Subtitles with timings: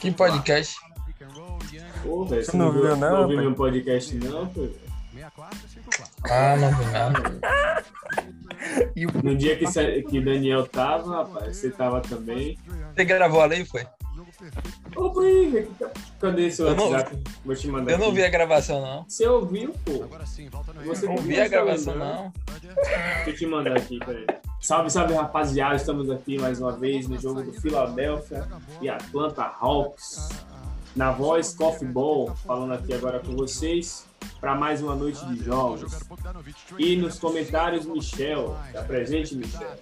[0.00, 0.76] Que podcast?
[2.02, 3.46] Pô, velho, Você não viu, não, Não ouviu pai?
[3.46, 4.68] meu podcast, não, pô.
[6.30, 7.40] Ah, não vi nada.
[9.18, 9.66] O No dia que,
[10.02, 12.56] que Daniel tava, rapaz, você tava também.
[12.94, 13.84] Você gravou ali, foi?
[14.96, 15.68] Ô, aí,
[16.20, 17.22] cadê seu Eu não- WhatsApp?
[17.44, 18.14] Vou te mandar Eu não aqui.
[18.16, 19.04] vi a gravação, não.
[19.08, 20.04] Você ouviu, pô?
[20.86, 22.04] Você Não vi viu, a gravação, né?
[22.04, 22.32] não.
[22.60, 24.26] Deixa eu te mandar aqui, peraí.
[24.60, 25.76] Salve, salve, rapaziada.
[25.76, 28.46] Estamos aqui mais uma vez no jogo do Philadelphia
[28.82, 30.28] e Atlanta Hawks.
[30.96, 34.04] Na voz Coffee Ball, falando aqui agora com vocês
[34.40, 36.00] para mais uma noite de jogos.
[36.76, 38.56] E nos comentários, Michel.
[38.72, 39.76] Tá presente, Michel?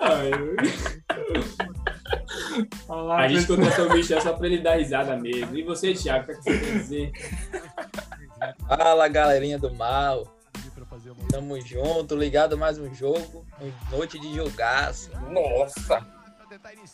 [0.00, 0.30] Ai,
[3.24, 5.56] A gente contratou o Michel só pra ele dar risada mesmo.
[5.56, 7.12] E você, Thiago, o que é que você quer dizer?
[8.68, 10.26] Fala, galerinha do mal.
[11.30, 13.44] Tamo junto, ligado mais um jogo.
[13.90, 15.10] Noite de jogaço.
[15.30, 16.06] Nossa!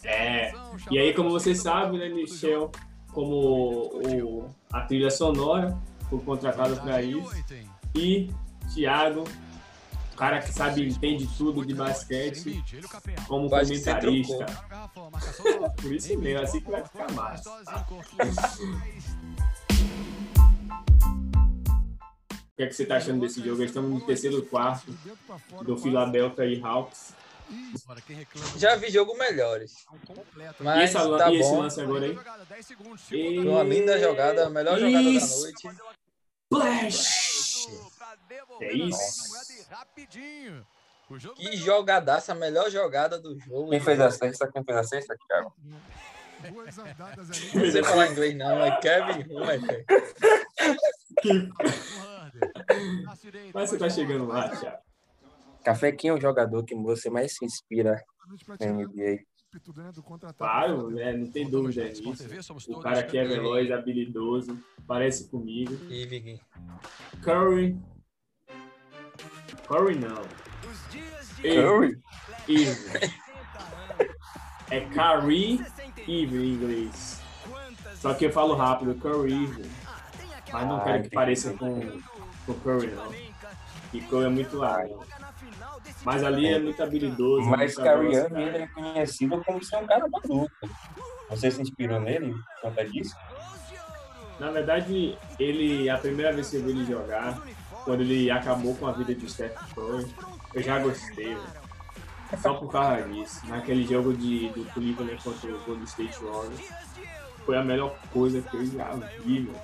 [0.05, 0.53] É.
[0.91, 2.73] E aí, como você sabe, né, Michel,
[3.13, 5.77] como o, a trilha sonora,
[6.09, 7.31] foi contratado para isso.
[7.95, 8.33] E
[8.75, 9.25] Thiago,
[10.13, 12.63] o cara que sabe, entende tudo de basquete,
[13.29, 14.47] como você comentarista.
[15.81, 17.51] Por isso mesmo, assim que vai ficar massa.
[22.61, 23.63] que, é que você tá achando desse jogo?
[23.63, 24.93] Estamos no terceiro quarto
[25.63, 27.15] do Philadelphia e Hawks.
[28.59, 29.87] Já vi jogo melhores.
[30.59, 31.61] E, Mas essa, tá e esse bom.
[31.63, 32.19] lance agora aí?
[33.09, 35.41] Foi uma linda jogada, a melhor jogada da Isso.
[35.41, 35.71] noite.
[36.53, 37.67] Flash!
[38.61, 39.33] É isso.
[41.35, 43.71] Que jogadaça, a melhor jogada do jogo.
[43.71, 44.51] Quem fez a sexta?
[44.53, 45.55] Quem fez a sexta, Thiago?
[47.55, 48.65] Não sei falar inglês, não.
[48.65, 49.85] É Kevin Hunter.
[53.55, 54.79] Mas você tá chegando lá, Thiago.
[55.65, 58.03] Café, quem é o jogador que você mais se inspira
[58.59, 59.25] na NBA?
[60.39, 61.13] Claro, né?
[61.13, 62.05] não tem dúvida nisso.
[62.69, 65.77] O cara que é veloz, habilidoso, parece comigo.
[67.23, 67.77] Curry.
[69.67, 70.23] Curry não.
[71.43, 72.01] Curry?
[72.49, 73.15] Irving.
[74.71, 75.61] É Curry
[76.07, 77.21] Irving em inglês.
[77.97, 79.71] Só que eu falo rápido, Curry Irving.
[80.53, 81.15] Mas não Ah, quero que entendi.
[81.15, 82.01] pareça com,
[82.47, 83.13] com Curry, não.
[83.93, 85.05] E Curry é muito largo.
[86.05, 87.49] Mas ali é muito habilidoso.
[87.49, 90.51] Mas Irving ele é conhecido como ser um cara maluco.
[91.29, 93.15] Você se inspirou nele por conta disso?
[94.39, 97.41] Na verdade, ele, a primeira vez que eu vi ele jogar,
[97.85, 100.07] quando ele acabou com a vida de Steph Curry,
[100.55, 101.37] eu já gostei.
[102.41, 103.47] Só por causa disso.
[103.47, 106.61] Naquele jogo de, do Cleveland contra o Golden State Warriors,
[107.45, 108.93] foi a melhor coisa que eu já
[109.25, 109.55] vi, meu.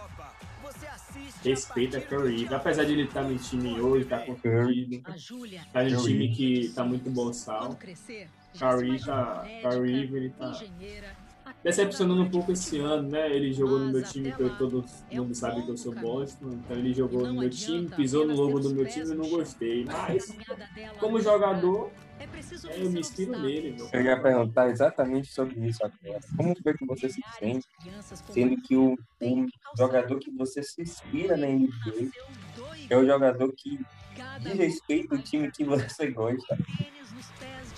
[1.44, 2.46] Respeita Curry.
[2.52, 5.02] Apesar de ele estar no time hoje, tá confundido,
[5.72, 7.78] tá no time que tá muito bom sal.
[8.58, 10.58] Curry tá, Curry ele tá
[11.62, 13.34] decepcionando um pouco esse ano, né?
[13.34, 16.76] Ele jogou no meu time, que eu, todo mundo sabe que eu sou Boston, então
[16.76, 19.84] ele jogou no meu time, pisou no logo do meu time e não gostei.
[19.84, 20.34] Mas,
[20.98, 21.90] como jogador,
[22.68, 23.88] é, eu me inspiro nele, meu.
[23.92, 26.20] Eu ia perguntar exatamente sobre isso agora.
[26.36, 27.66] Como foi que você se sente,
[28.30, 32.10] sendo que o, o jogador que você se inspira na NBA
[32.90, 33.78] é o jogador que
[34.40, 36.58] diz respeito ao time que você gosta?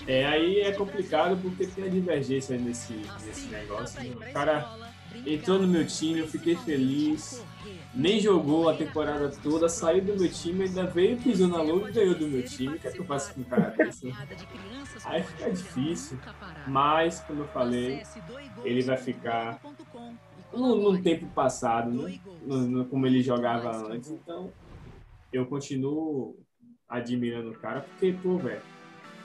[0.07, 4.03] É, aí é complicado porque tem a divergência nesse, nesse negócio.
[4.03, 4.31] né?
[4.31, 4.79] O cara
[5.27, 7.45] entrou no meu time, eu fiquei feliz,
[7.93, 11.93] nem jogou a temporada toda, saiu do meu time, ainda veio, pisou na lua e
[11.93, 12.77] ganhou do meu time.
[12.77, 14.19] O que é que eu faço com um cara desse?
[15.05, 16.23] Aí fica difícil.
[16.65, 18.07] Mas, como eu falei,
[18.63, 19.63] ele vai ficar
[20.53, 22.15] no, no tempo passado, né?
[22.41, 24.11] No- no- como ele jogava antes.
[24.11, 24.55] Então,
[25.33, 26.39] eu continuo
[26.89, 28.67] admirando o cara, porque, pô, velho,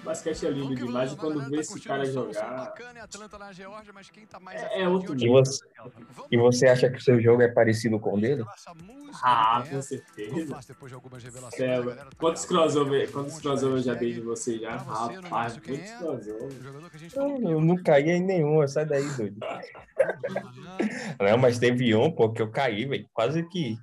[0.04, 2.74] basquete é lindo demais e quando vê esse cara jogar,
[4.52, 5.34] é, é outro E nível.
[5.44, 5.66] você,
[6.32, 8.44] e você acha que o seu jogo é parecido com o dele?
[9.24, 10.60] Ah, com certeza.
[11.52, 11.84] Céu,
[12.18, 14.76] quantos crossover, quantos crossover eu já dei de você já?
[14.78, 16.50] Rapaz, quantos crossover.
[17.16, 19.38] Eu, eu não caí em nenhum, sai daí, doido.
[21.20, 23.08] Não, mas teve um, pô, que eu caí, velho.
[23.14, 23.78] Quase que.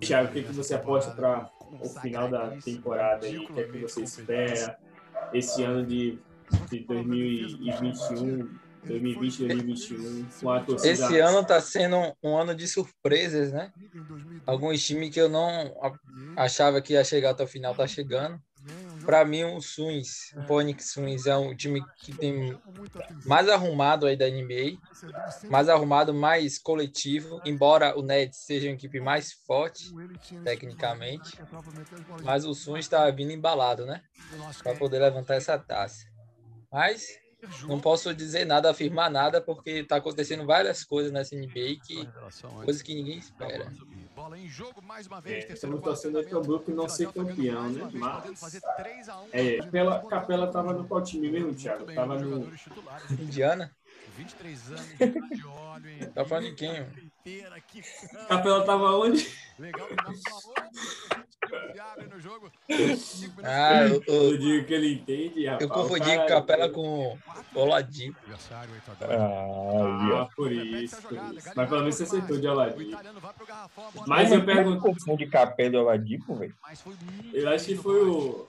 [0.00, 1.50] Thiago, o que, que você aposta para
[1.80, 3.38] o final da temporada aí?
[3.38, 4.78] O que é que você espera
[5.32, 6.18] esse ano de,
[6.70, 8.48] de 2021,
[8.86, 10.92] 2020, 2021, com a torcida?
[10.92, 13.72] Esse ano tá sendo um, um ano de surpresas, né?
[14.46, 15.74] Alguns times que eu não
[16.36, 18.40] achava que ia chegar até o final tá chegando.
[19.08, 22.60] Para mim, o Suns, o Phoenix Suns é um time que tem
[23.24, 24.76] mais arrumado aí da NBA,
[25.48, 29.94] mais arrumado, mais coletivo, embora o Nets seja uma equipe mais forte
[30.44, 31.38] tecnicamente,
[32.22, 34.02] mas o Suns está vindo embalado, né?
[34.62, 36.04] Para poder levantar essa taça.
[36.70, 37.18] Mas
[37.66, 42.08] não posso dizer nada, afirmar nada, porque está acontecendo várias coisas nessa NBA que
[42.64, 43.72] coisas que ninguém espera.
[45.24, 47.88] É, estamos torcendo para o Brooklyn não ser campeão, né?
[47.94, 48.60] Mas
[49.32, 51.86] é, pela Capela estava no qual time mesmo, Thiago?
[51.92, 52.50] Tava no
[53.20, 53.72] Indiana.
[54.18, 56.10] 23 anos, de óleo, hein?
[56.12, 56.86] Tá falando de quem?
[58.28, 59.28] Capela tava onde?
[59.58, 59.88] Legal,
[63.44, 65.62] ah, eu, eu, eu, digo que ele entende, rapaz.
[65.62, 66.26] Eu confundi cara...
[66.26, 67.18] Capela com
[67.54, 68.18] Oladipo.
[69.00, 71.50] Ah, ah por isso, por isso.
[71.54, 72.98] Mas pelo menos você acertou de Oladipo.
[74.06, 74.80] Mas eu pergunto...
[74.80, 76.54] confundi Capela e Oladipo, velho?
[77.32, 78.46] Eu acho que foi o...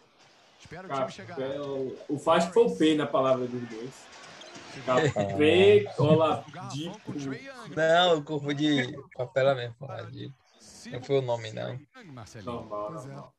[0.69, 1.66] Capela...
[2.07, 4.10] O Fácil foi o P na palavra dos dois.
[5.98, 7.13] Oladipo.
[7.75, 10.36] Não, eu confundi Capela mesmo, Oladipo.
[10.92, 11.80] Não foi o nome, não.
[12.44, 13.33] Normal, normal.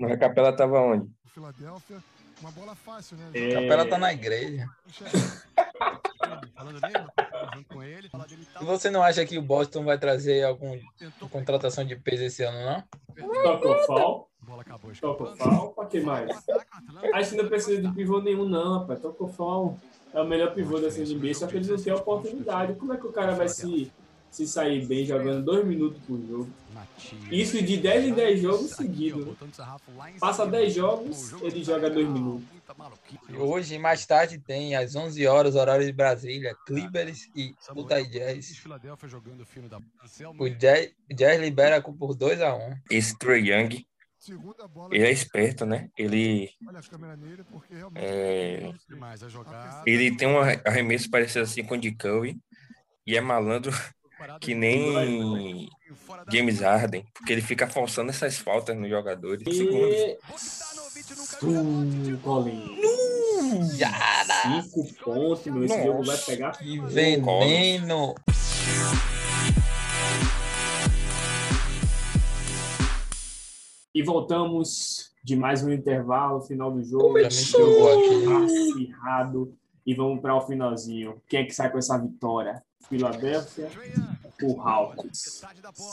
[0.00, 1.10] Mas a capela tava onde?
[1.26, 2.02] Filadélfia,
[2.40, 3.30] uma bola fácil, né?
[3.34, 3.50] É...
[3.50, 4.66] A capela tá na igreja.
[8.60, 10.78] E você não acha que o Boston vai trazer alguma
[11.30, 12.82] contratação de peso esse ano, não?
[13.42, 14.30] Tocou fal.
[15.00, 15.72] Tocou fal.
[15.74, 16.30] Pra que mais?
[17.12, 19.00] Acho que não precisa de pivô nenhum, não, rapaz.
[19.00, 19.78] Tocou fal.
[20.12, 22.74] É o melhor pivô da NBA, só que eles não têm oportunidade.
[22.74, 23.90] Como é que o cara vai se
[24.30, 26.48] se sair bem jogando dois minutos por jogo.
[27.30, 29.36] Isso de 10 em 10 jogos seguidos.
[30.20, 32.44] Passa 10 jogos, ele joga dois minutos.
[33.36, 38.62] Hoje, mais tarde, tem às 11 horas, horário de Brasília, Clippers e Utah Jazz.
[40.38, 43.84] O Jazz, Jazz libera por 2 a 1 Esse Trey Young,
[44.90, 45.90] ele é esperto, né?
[45.96, 46.50] Ele
[47.94, 48.72] é,
[49.86, 52.38] ele tem um arremesso parecido assim com o de Curry
[53.06, 53.72] e é malandro
[54.40, 55.68] que nem
[56.30, 59.42] James Harden, porque ele fica forçando essas faltas nos jogadores.
[59.46, 60.18] E...
[60.36, 62.20] Segundos.
[62.22, 62.78] Colin.
[64.42, 65.46] Cinco pontos.
[65.46, 66.52] Esse jogo vai pegar.
[66.52, 68.14] Que veneno!
[73.92, 77.18] E voltamos de mais um intervalo, final do jogo.
[78.44, 79.52] Acirrado.
[79.84, 81.20] E vamos para o finalzinho.
[81.28, 82.62] Quem é que sai com essa vitória?
[82.88, 83.68] Filadélfia,
[84.42, 85.42] o Hawks.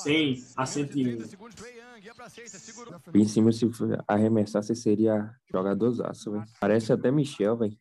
[0.03, 1.23] 100 a 101.
[3.13, 3.67] Em cima, se
[4.07, 6.45] arremessar, você seria jogadorzaço, velho.
[6.59, 7.77] Parece até Michel, velho.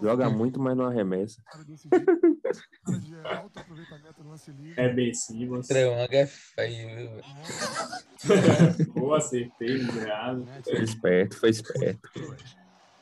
[0.00, 1.42] Joga muito, mas não arremessa.
[4.76, 5.72] É bem sim, você.
[5.72, 7.22] Tremanga é feio,
[8.92, 10.46] Pô, acertei, errado.
[10.64, 12.10] Foi esperto, foi esperto.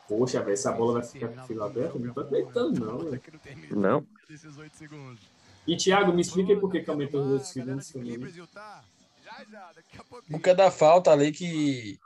[0.08, 1.98] Poxa, velho, essa bola vai ficar com fila aberta?
[1.98, 3.22] Não tô acreditando, não, velho.
[3.70, 4.06] Não.
[5.66, 7.92] E, Thiago, me explica aí por que aumentou os 8 segundos
[10.30, 11.98] Porque é da falta ali que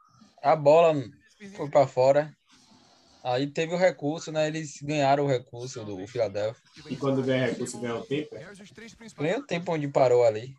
[0.43, 0.95] a bola
[1.57, 2.37] foi para fora.
[3.27, 4.47] Aí teve o recurso, né?
[4.47, 6.63] Eles ganharam o recurso do Philadelphia.
[6.89, 8.37] E quando ganha recurso, ganha o tempo?
[9.19, 10.55] Ganha o tempo onde parou ali.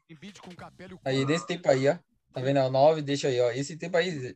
[1.06, 1.96] Aí, nesse tempo aí, ó.
[2.34, 2.60] Tá vendo?
[2.60, 3.50] O 9, deixa aí, ó.
[3.52, 4.36] Esse tempo aí,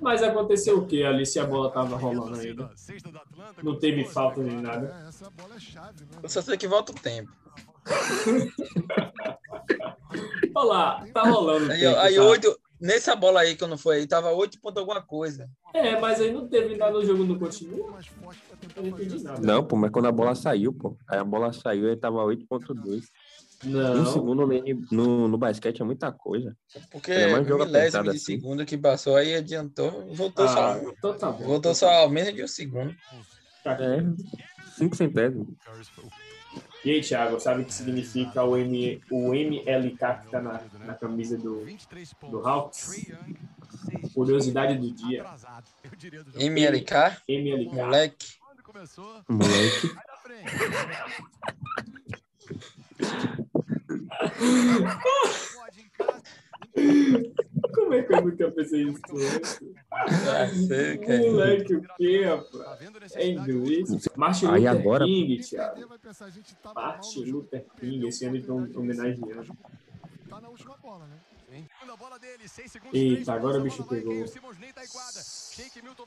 [0.00, 2.70] mas aconteceu o que ali se a bola tava rolando ainda?
[3.62, 5.08] Não teve falta nem nada.
[6.22, 7.32] Eu só sei que volta o tempo.
[10.54, 11.72] Olha lá, tá rolando.
[11.72, 12.22] Aí, tempo, aí tá?
[12.22, 15.48] 8, nessa bola aí que eu não foi aí, tava 8 ponto alguma coisa.
[15.74, 18.00] É, mas aí não teve nada no jogo no continua.
[18.76, 20.96] Não, não, pô, mas quando a bola saiu, pô.
[21.08, 23.02] Aí a bola saiu e tava 8.2.
[23.64, 24.02] Não.
[24.02, 26.56] Um segundo no, no, no basquete é muita coisa.
[26.90, 28.18] Porque é mais jogo milésimo de assim.
[28.18, 30.78] segundo que passou aí adiantou, voltou ah, só.
[30.78, 32.94] Então tá bom, voltou só ao menos de um segundo.
[33.72, 34.02] É,
[34.76, 35.48] cinco centésimos.
[36.84, 40.94] E aí, Thiago, sabe o que significa o, M, o MLK que está na, na
[40.94, 41.66] camisa do,
[42.30, 43.04] do Hawks?
[44.14, 45.24] Curiosidade do dia.
[46.36, 47.18] MLK?
[47.28, 47.74] MLK.
[47.74, 48.38] Moleque.
[49.28, 49.90] Moleque.
[57.74, 59.60] Como é que eu nunca pensei isso antes?
[61.06, 62.57] Moleque, o quê, rapaz?
[63.14, 64.08] É inglês?
[64.16, 65.04] Martin Luther Aí agora...
[65.04, 65.88] King, Thiago.
[66.74, 69.56] Martin Luther King, esse ano estão homenageando.
[70.28, 71.18] Tá na última bola, né?
[72.92, 74.24] Eita, agora o bicho pegou.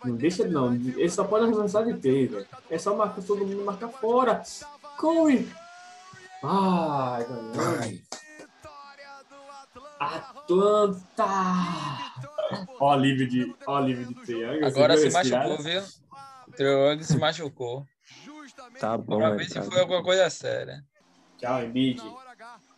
[0.05, 2.48] Não deixa não, ele só pode avançar de três, velho.
[2.70, 4.43] É só marcar todo mundo marcar fora.
[4.98, 5.48] Corre!
[6.43, 7.25] Ai,
[7.79, 8.01] Ai.
[10.00, 11.25] Atlanta!
[12.79, 14.43] Ó, livre de, ó, livre de.
[14.65, 15.81] Agora se machucou, viu?
[16.51, 17.86] O Triângulo se machucou.
[18.77, 19.17] Tá bom.
[19.17, 20.84] Pra ver se foi alguma coisa séria.
[21.38, 22.01] Tchau, Embiid.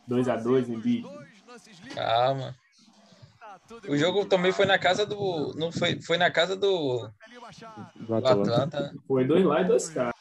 [0.07, 1.07] 2x2, Embiid.
[1.95, 2.55] Calma.
[3.89, 5.53] O jogo também foi na casa do.
[5.55, 7.09] Não foi, foi na casa do.
[7.95, 8.41] Do Atlanta.
[8.41, 8.95] Atlanta.
[9.07, 10.13] Foi dois lá e dois cá.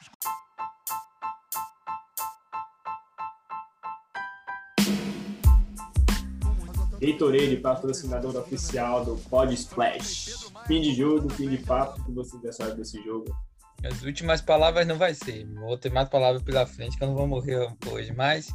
[7.02, 10.52] Gatorade, patrocinador oficial do Pod Splash.
[10.68, 13.36] Fim de jogo, fim de papo, o que vocês acharam desse jogo?
[13.84, 15.44] As últimas palavras não vai ser.
[15.54, 18.12] Vou ter mais palavras pela frente que eu não vou morrer hoje.
[18.12, 18.50] Mas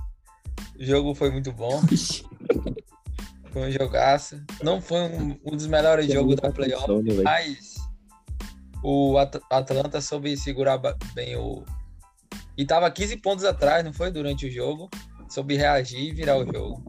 [0.79, 1.81] o jogo foi muito bom.
[3.51, 4.39] Foi um jogaço.
[4.61, 6.85] Não foi um, um dos melhores jogos da playoff,
[7.23, 7.75] mas
[8.83, 10.77] o At Atlanta soube segurar
[11.15, 11.63] bem o.
[12.55, 14.11] E tava 15 pontos atrás, não foi?
[14.11, 14.89] Durante o jogo.
[15.27, 16.83] Soube reagir e virar o jogo.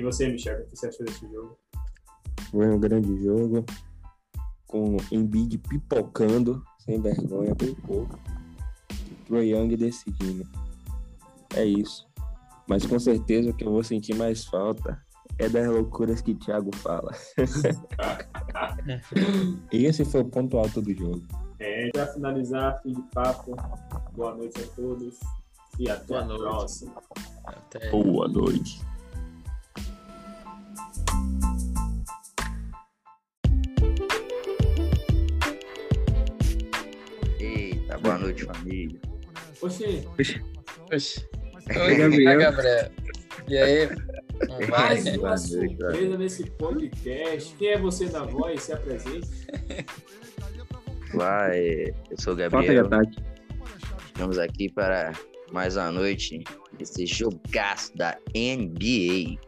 [0.00, 1.58] E você, Michel, o que você achou desse jogo?
[2.50, 3.62] Foi um grande jogo.
[4.66, 8.18] Com Embiid pipocando, sem vergonha, bem pouco.
[9.26, 10.48] Troy Young decidindo.
[11.54, 12.08] É isso.
[12.66, 14.98] Mas com certeza o que eu vou sentir mais falta
[15.38, 17.12] é das loucuras que o Thiago fala.
[19.70, 21.20] e esse foi o ponto alto do jogo.
[21.58, 23.54] É, para finalizar, fim de papo.
[24.16, 25.20] Boa noite a todos
[25.78, 26.40] e até Boa a noite.
[26.40, 26.94] próxima.
[27.44, 27.90] Até.
[27.90, 28.80] Boa noite.
[38.70, 39.00] Família.
[39.60, 40.04] Oxê,
[40.92, 41.28] Oxi.
[41.70, 42.38] Oi, Oi, Gabriel.
[42.38, 42.90] Gabriel.
[43.48, 43.88] E aí?
[44.68, 45.18] Mais vai?
[45.18, 47.54] uma surpresa nesse podcast.
[47.56, 48.62] Quem é você na voz?
[48.62, 49.28] Se apresente.
[51.12, 52.88] Olá, é, eu sou o Gabriel.
[54.06, 55.12] Estamos aqui para
[55.52, 56.42] mais uma noite
[56.78, 59.38] desse jogaço da NBA.